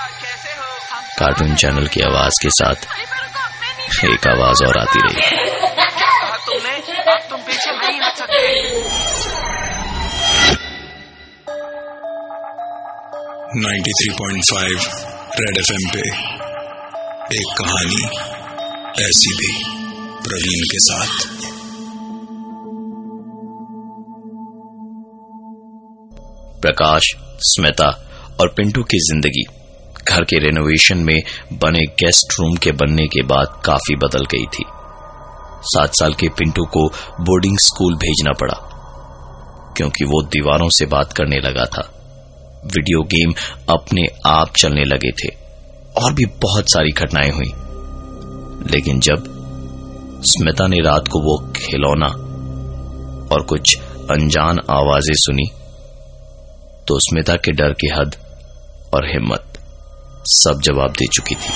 कार्टून 1.18 1.54
चैनल 1.54 1.86
की 1.86 2.00
आवाज़ 2.00 2.34
के 2.42 2.50
साथ 2.50 2.74
एक 4.04 4.26
आवाज़ 4.26 4.64
और 4.66 4.78
आती 4.78 4.98
रही। 4.98 5.20
Ninety 13.56 13.92
three 13.92 14.10
point 14.10 14.44
five 14.44 14.78
Red 15.40 15.56
FM 15.58 15.90
पे 15.92 16.08
एक 17.36 17.54
कहानी 17.58 18.02
ऐसी 19.04 19.32
भी 19.34 19.64
प्रवीण 20.28 20.62
के 20.64 20.78
साथ। 20.78 21.57
प्रकाश, 26.62 27.10
स्मिता 27.44 27.88
और 28.40 28.48
पिंटू 28.48 28.82
की 28.82 28.98
ज़िंदगी। 29.02 29.44
घर 30.08 30.24
के 30.24 30.38
रेनोवेशन 30.38 30.98
में 30.98 31.20
बने 31.54 31.84
गेस्ट 32.00 32.40
रूम 32.40 32.56
के 32.56 32.72
बनने 32.72 33.06
के 33.06 33.22
बाद 33.24 33.60
काफ़ी 33.64 33.96
बदल 33.96 34.24
गई 34.24 34.46
थी। 34.48 34.64
सात 35.64 35.94
साल 35.94 36.12
के 36.14 36.28
पिंटू 36.28 36.64
को 36.66 36.86
बोर्डिंग 37.20 37.58
स्कूल 37.58 37.94
भेजना 37.96 38.32
पड़ा, 38.32 38.54
क्योंकि 39.76 40.04
वो 40.04 40.22
दीवारों 40.26 40.68
से 40.68 40.86
बात 40.86 41.12
करने 41.12 41.40
लगा 41.40 41.64
था। 41.66 41.88
वीडियो 42.66 43.02
गेम 43.06 43.34
अपने 43.68 44.06
आप 44.26 44.56
चलने 44.56 44.84
लगे 44.84 45.10
थे, 45.12 45.28
और 45.96 46.12
भी 46.12 46.24
बहुत 46.42 46.72
सारी 46.72 46.92
घटनाएँ 46.92 47.30
हुई। 47.30 47.52
लेकिन 48.70 49.00
जब 49.00 49.34
स्मिता 50.26 50.66
ने 50.66 50.80
रात 50.80 51.08
को 51.08 51.20
वो 51.20 51.36
खिलौना 51.56 52.06
और 53.26 53.42
कुछ 53.42 53.76
अनजान 54.10 54.58
आवाज़ें 54.70 55.14
सुनी 55.16 55.46
तो 56.88 56.98
स्मिता 56.98 57.34
के 57.34 57.52
डर 57.52 57.72
की 57.72 57.88
हद 57.88 58.14
और 58.94 59.06
हिम्मत 59.08 59.58
सब 60.26 60.60
जवाब 60.64 60.92
दे 60.92 61.06
चुकी 61.06 61.34
थी। 61.34 61.52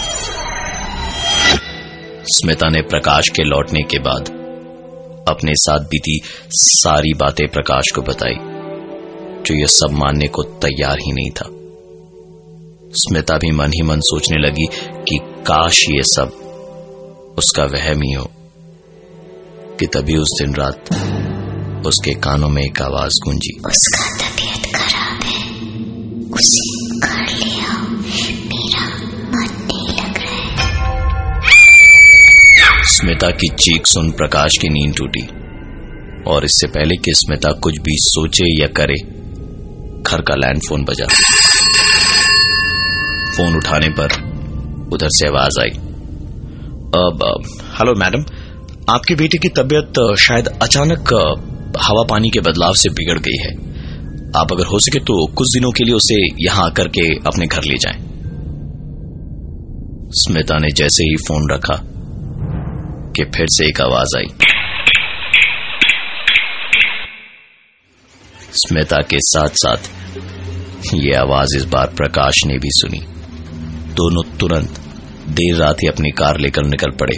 स्मिता 2.28 2.68
ने 2.68 2.82
प्रकाश 2.82 3.28
के 3.28 3.44
लौटने 3.44 3.82
के 3.82 3.98
बाद 3.98 4.28
अपने 5.28 5.52
साथ 5.54 5.78
बीती 5.80 6.20
सारी 6.50 7.12
बातें 7.14 7.46
प्रकाश 7.48 7.90
को 7.94 8.02
बताई, 8.02 8.34
जो 9.42 9.54
यह 9.54 9.66
सब 9.66 9.90
मानने 9.92 10.28
को 10.28 10.42
तैयार 10.42 10.98
ही 10.98 11.12
नहीं 11.12 11.30
था। 11.30 11.48
स्मिता 12.94 13.36
भी 13.36 13.50
मन 13.50 13.72
ही 13.72 13.82
मन 13.82 14.00
सोचने 14.00 14.38
लगी 14.38 14.66
कि 15.08 15.18
काश 15.46 15.82
ये 15.90 16.02
सब 16.02 17.34
उसका 17.38 17.64
वहम 17.64 18.02
ही 18.02 18.12
हो, 18.12 18.30
कि 19.80 19.86
तभी 19.86 20.16
उस 20.16 20.38
दिन 20.42 20.54
रात 20.54 20.80
उसके 21.86 22.14
कानों 22.20 22.48
में 22.48 22.62
एक 22.62 22.82
आवाज़ 22.82 23.14
गूंजी। 23.24 23.58
उसका 23.66 24.02
उसे 26.32 26.62
घर 26.98 27.32
ले 27.38 27.50
आओ 27.60 27.86
मेरा 28.50 28.84
मन 29.32 29.48
नहीं 29.66 29.94
लग 29.96 30.18
रहा 30.18 30.36
है 31.40 32.84
स्मिता 32.84 33.30
की 33.30 33.48
चीख 33.56 33.86
सुन 33.86 34.10
प्रकाश 34.10 34.56
की 34.60 34.68
नींद 34.68 34.94
टूटी 34.96 35.22
और 36.30 36.44
इससे 36.44 36.66
पहले 36.66 36.96
कि 36.96 37.12
स्मिता 37.14 37.50
कुछ 37.52 37.78
भी 37.78 37.96
सोचे 38.00 38.46
या 38.60 38.66
करे, 38.76 38.98
घर 40.02 40.20
का 40.20 40.34
लैंडफोन 40.34 40.84
बजा। 40.84 41.06
फ़ोन 43.36 43.56
उठाने 43.56 43.88
पर 43.90 44.08
उधर 44.92 45.08
से 45.08 45.28
आवाज़ 45.28 45.60
आई। 45.60 45.70
अब 46.94 47.42
हेलो 47.78 47.94
मैडम, 47.94 48.22
आपकी 48.90 49.14
बेटी 49.14 49.38
की 49.38 49.48
तबीयत 49.48 50.00
शायद 50.20 50.46
अचानक 50.62 51.12
हवा 51.82 52.04
पानी 52.10 52.30
के 52.30 52.40
बदलाव 52.40 52.74
से 52.74 52.88
बिगड़ 52.90 53.18
गई 53.18 53.38
है। 53.40 53.71
आप 54.36 54.52
अगर 54.52 54.66
हो 54.66 54.78
सके 54.78 54.98
तो 55.00 55.14
कुछ 55.28 55.48
दिनों 55.54 55.70
के 55.70 55.84
लिए 55.84 55.94
उसे 55.94 56.16
यहाँ 56.44 56.64
आकर 56.66 56.88
के 56.88 57.02
अपने 57.26 57.46
घर 57.46 57.64
ले 57.64 57.74
जाएँ। 57.76 57.98
स्मिता 60.12 60.58
ने 60.58 60.68
जैसे 60.70 61.04
ही 61.04 61.16
फ़ोन 61.18 61.48
रखा 61.50 61.74
कि 63.16 63.24
फिर 63.36 63.46
से 63.48 63.66
एक 63.66 63.80
आवाज़ 63.80 64.16
आई। 64.16 64.28
स्मिता 68.56 69.00
के 69.10 69.18
साथ 69.22 69.48
साथ 69.56 70.94
ये 70.94 71.14
आवाज़ 71.14 71.56
इस 71.56 71.64
बार 71.64 71.92
प्रकाश 71.96 72.44
ने 72.46 72.58
भी 72.58 72.70
सुनी। 72.70 73.00
दोनों 73.94 74.22
तुरंत 74.38 74.78
देर 75.30 75.56
रात 75.56 75.82
ही 75.82 75.88
अपनी 75.88 76.10
कार 76.10 76.38
लेकर 76.38 76.66
निकल 76.66 76.90
पड़े, 77.00 77.16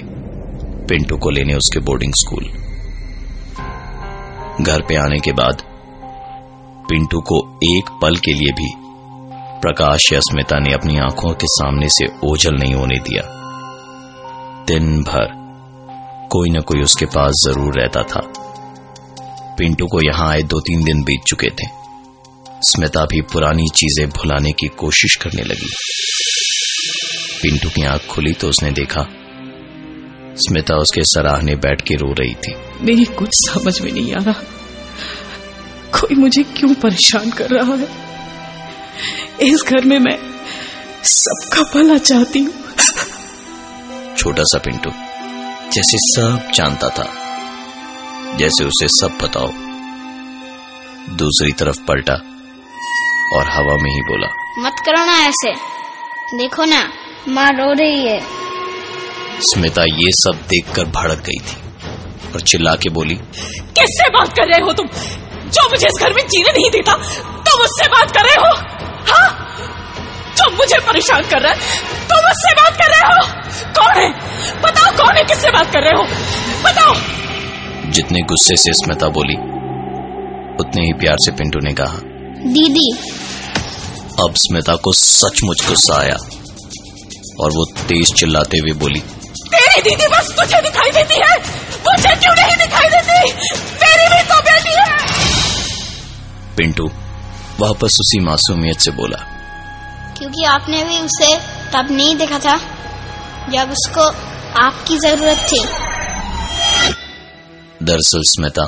पिंटू 0.88 1.16
को 1.16 1.30
लेने 1.30 1.54
उसके 1.54 1.80
बोर्डिंग 1.80 2.12
स्कूल। 2.14 2.44
घर 4.64 4.83
पे 4.83 4.97
आने 4.97 5.21
के 5.21 5.33
बाद 5.35 5.62
पिंटू 6.88 7.21
को 7.23 7.37
एक 7.64 7.91
पल 8.03 8.17
के 8.17 8.33
लिए 8.33 8.53
भी। 8.53 8.71
प्रकाश 9.61 10.12
या 10.12 10.19
स्मिता 10.21 10.59
ने 10.59 10.73
अपनी 10.73 10.99
आँखों 10.99 11.33
के 11.33 11.47
सामने 11.49 11.88
से 11.88 12.07
ओझल 12.25 12.55
नहीं 12.55 12.75
होने 12.75 12.99
दिया। 13.00 13.23
दिन 14.67 15.03
भर 15.03 15.33
कोई 16.33 16.50
न 16.50 16.61
कोई 16.61 16.83
उसके 16.83 17.07
पास 17.07 17.43
ज़रूर 17.47 17.81
रहता 17.81 18.03
था। 18.03 18.21
पिंटू 19.58 19.87
को 19.87 20.00
यहाँ 20.00 20.28
आए 20.30 20.43
दो 20.43 20.61
तीन 20.61 20.85
दिन 20.85 21.02
बीत 21.02 21.25
चुके 21.26 21.49
थे। 21.50 21.69
स्मिता 22.63 23.04
भी 23.04 23.21
पुरानी 23.32 23.69
चीज़ें 23.75 24.08
भुलाने 24.11 24.52
की 24.52 24.69
कोशिश 24.78 25.15
करने 25.17 25.43
लगी। 25.43 25.71
पिंटू 27.43 27.69
की 27.69 27.85
आँख 27.85 28.06
खुली 28.06 28.32
तो 28.32 28.49
उसने 28.49 28.71
देखा, 28.73 29.06
स्मिता 30.39 30.76
उसके 30.76 31.02
सराहने 31.04 31.54
बैठ 31.56 31.80
के 31.80 31.95
रो 31.95 32.13
रही 32.13 32.35
थी। 32.37 32.54
मेरी 32.80 33.04
कुछ 33.15 33.30
समझ 33.35 33.80
में 33.80 33.93
नहीं 33.93 34.15
आ 34.15 34.21
रहा। 34.21 34.43
कोई 35.95 36.15
मुझे 36.17 36.43
क्यों 36.57 36.75
परेशान 36.75 37.30
कर 37.30 37.50
रहा 37.50 37.75
है? 37.75 37.89
इस 39.43 39.65
घर 39.69 39.85
में 39.85 39.99
मैं 39.99 40.17
सबका 41.04 41.63
भला 41.75 41.99
चाहती 41.99 42.41
हूँ। 42.41 42.52
छोटा 44.17 44.43
सा 44.43 44.59
पिंटू 44.59 44.91
जैसे 45.75 45.99
सब 46.00 46.50
जानता 46.54 46.89
था 46.99 47.07
जैसे 48.37 48.65
उसे 48.65 48.89
सब 48.91 49.19
बताओ 49.23 49.50
दूसरी 51.17 51.52
तरफ़ 51.52 51.80
पलटा 51.89 52.15
और 53.37 53.49
हवा 53.50 53.76
में 53.83 53.91
ही 53.91 54.00
बोला 54.09 54.28
मत 54.59 54.83
करो 54.87 55.04
ना 55.07 55.19
ऐसे। 55.26 55.52
देखो 56.39 56.65
ना 56.65 56.83
माँ 57.28 57.50
रो 57.50 57.73
रही 57.73 58.07
है। 58.07 58.21
स्मिता 59.43 59.83
ये 59.85 60.11
सब 60.15 60.41
देखकर 60.49 60.85
भड़क 60.97 61.23
गई 61.28 61.39
थी 61.49 62.33
और 62.33 62.41
चिल्ला 62.41 62.75
के 62.83 62.91
बोली 62.91 63.15
किससे 63.78 64.09
बात 64.11 64.33
कर 64.37 64.49
रहे 64.49 64.61
हो 64.61 64.73
तुम? 64.73 64.89
जो 65.54 65.69
मुझे 65.69 65.86
इस 65.86 66.02
घर 66.02 66.12
में 66.12 66.23
जीने 66.26 66.50
नहीं 66.50 66.71
देता 66.71 66.93
तुम 67.49 67.62
उससे 67.62 67.88
बात 67.88 68.10
कर 68.10 68.21
रहे 68.21 68.47
हो? 68.47 68.52
हाँ? 69.12 69.28
जो 70.38 70.50
मुझे 70.56 70.78
परेशान 70.78 71.23
कर 71.23 71.43
रहा 71.43 71.52
है 71.52 71.58
तुम 72.08 72.30
उससे 72.30 72.54
बात 72.54 72.76
कर 72.76 72.90
रहे 72.90 73.02
हो? 73.08 73.26
कौन 73.78 74.02
है? 74.02 74.08
बताओ 74.60 74.97
कौन 74.97 75.17
है 75.17 75.25
किससे 75.25 75.50
बात 75.50 75.73
कर 75.73 75.80
रहे 75.80 75.93
हो? 75.93 76.02
बताओ। 76.64 76.95
जितने 77.90 78.21
गुस्से 78.21 78.56
से 78.56 78.73
स्मिता 78.73 79.08
बोली 79.08 79.34
उतने 80.60 80.82
ही 80.82 80.93
प्यार 80.93 81.17
से 81.25 81.30
पिंटू 81.30 81.58
ने 81.62 81.73
कहा 81.73 81.99
दीदी। 82.54 82.90
अब 84.25 84.34
स्मिता 84.36 84.76
को 84.76 84.93
सचमुच 84.93 85.67
गुस्सा 85.69 86.00
आया 86.00 86.17
और 87.40 87.50
वो 87.50 87.64
तेज 87.88 88.12
चिल्लाते 88.14 88.58
हुए 88.58 88.73
बोली 88.73 89.00
तेरी 89.54 89.82
दीदी 89.82 90.06
बस 90.06 90.34
तुझे 90.40 90.60
दिखाई 90.60 90.90
देती 90.90 91.14
है। 91.14 91.36
मुझे 91.86 92.14
क्यों 92.17 92.34
नहीं 92.34 92.56
दिखाई 92.56 92.88
देती? 92.88 93.32
मेरी 93.82 94.06
भी 94.08 94.23
तो 94.23 94.23
है 94.23 94.24
पिंटू 96.56 96.86
वापस 97.60 97.97
उसी 98.00 98.21
मासूमियत 98.21 98.80
से 98.80 98.90
बोला। 98.90 99.19
क्योंकि 100.19 100.45
आपने 100.45 100.84
भी 100.84 100.99
उसे 101.00 101.36
तब 101.73 101.90
नहीं 101.90 102.17
देखा 102.17 102.38
था 102.38 102.56
जब 103.50 103.71
उसको 103.71 104.06
आपकी 104.58 104.99
ज़रूरत 104.99 105.47
थी। 105.52 105.62
दरअसल 107.82 108.23
स्मिता 108.26 108.64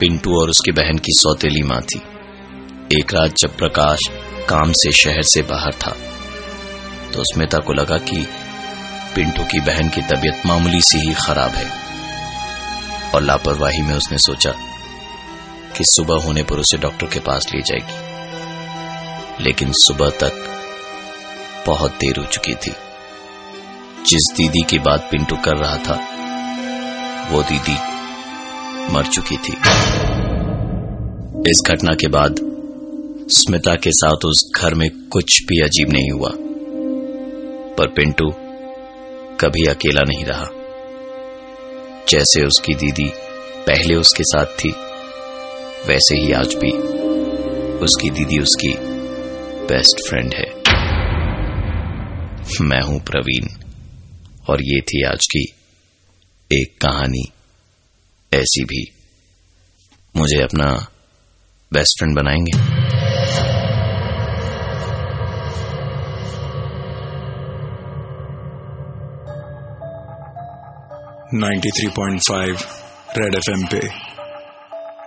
पिंटू 0.00 0.40
और 0.40 0.50
उसकी 0.50 0.72
बहन 0.72 0.98
की 0.98 1.12
सौतेली 1.12 1.62
माँ 1.62 1.80
थी। 1.82 2.02
एक 2.90 3.14
रात 3.14 3.34
जब 3.38 3.56
प्रकाश 3.56 4.08
काम 4.48 4.72
से 4.72 4.92
शहर 4.92 5.22
से 5.22 5.42
बाहर 5.42 5.72
था 5.76 5.90
तो 7.14 7.22
स्मिता 7.24 7.58
को 7.58 7.72
लगा 7.72 7.96
कि 8.04 8.26
पिंटू 9.14 9.44
की 9.44 9.60
बहन 9.60 9.88
की 9.88 10.00
तबीयत 10.02 10.42
मामूली 10.46 10.80
सी 10.80 10.98
ही 10.98 11.14
खराब 11.16 11.50
है। 11.50 11.66
और 13.14 13.22
लापरवाही 13.22 13.82
में 13.82 13.94
उसने 13.94 14.18
सोचा 14.18 14.52
कि 15.78 15.84
सुबह 15.84 16.24
होने 16.24 16.42
पर 16.42 16.58
उसे 16.58 16.78
डॉक्टर 16.78 17.06
के 17.06 17.20
पास 17.20 17.46
ले 17.54 17.60
जाएगी। 17.60 18.08
लेकिन 19.44 19.72
सुबह 19.72 20.10
तक 20.10 20.32
बहुत 21.66 21.90
देर 21.90 22.16
हो 22.18 22.24
चुकी 22.24 22.54
थी। 22.54 22.72
जिस 24.06 24.34
दीदी 24.36 24.62
की 24.62 24.78
बात 24.78 25.08
पिंटू 25.10 25.36
कर 25.36 25.56
रहा 25.56 25.76
था, 25.76 25.94
वो 27.30 27.42
दीदी 27.42 27.76
मर 28.92 29.06
चुकी 29.06 29.36
थी। 29.36 29.52
इस 31.50 31.62
घटना 31.66 31.94
के 31.94 32.08
बाद 32.08 32.36
स्मिता 33.30 33.74
के 33.74 33.90
साथ 33.92 34.16
उस 34.16 34.52
घर 34.56 34.74
में 34.74 35.08
कुछ 35.08 35.42
भी 35.42 35.60
अजीब 35.60 35.90
नहीं 35.92 36.10
हुआ। 36.10 36.30
पर 37.74 37.88
पिंटू 37.88 38.30
कभी 39.40 39.66
अकेला 39.66 40.00
नहीं 40.08 40.24
रहा। 40.24 40.46
जैसे 42.08 42.44
उसकी 42.44 42.74
दीदी 42.74 43.12
पहले 43.66 43.94
उसके 43.94 44.24
साथ 44.24 44.46
थी 44.46 44.87
वैसे 45.86 46.16
ही 46.16 46.32
आज 46.32 46.54
भी 46.54 46.70
उसकी 47.78 48.10
दीदी 48.10 48.38
उसकी 48.38 48.74
बेस्ट 49.66 50.08
फ्रेंड 50.08 50.34
है। 50.34 50.58
मैं 52.60 52.80
हूँ 52.82 53.00
प्रवीण, 53.00 53.48
और 54.50 54.62
ये 54.62 54.80
थी 54.80 55.02
आज 55.02 55.26
की 55.36 55.54
एक 56.52 56.78
कहानी। 56.82 57.32
ऐसी 58.34 58.64
भी 58.64 58.92
मुझे 60.16 60.42
अपना 60.42 60.86
बेस्ट 61.72 61.98
फ्रेंड 61.98 62.16
बनाएँगे। 62.16 62.78
93.5 71.34 72.66
रेड 73.18 73.34
एफएम 73.34 73.66
पे। 73.66 74.07